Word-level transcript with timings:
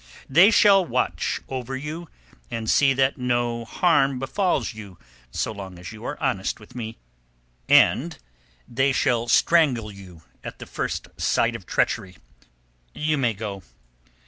"They 0.27 0.49
shall 0.49 0.83
watch 0.83 1.41
over 1.47 1.77
you, 1.77 2.09
and 2.49 2.67
see 2.67 2.91
that 2.93 3.19
no 3.19 3.65
harm 3.65 4.17
befalls 4.17 4.73
you 4.73 4.97
so 5.29 5.51
long 5.51 5.77
as 5.77 5.91
you 5.91 6.03
are 6.05 6.19
honest 6.19 6.59
with 6.59 6.73
me, 6.73 6.97
and 7.69 8.17
they 8.67 8.93
shall 8.93 9.27
strangle 9.27 9.91
you 9.91 10.23
at 10.43 10.57
the 10.57 10.65
first 10.65 11.07
sign 11.17 11.55
of 11.55 11.67
treachery. 11.67 12.17
You 12.95 13.19
may 13.19 13.35
go. 13.35 13.61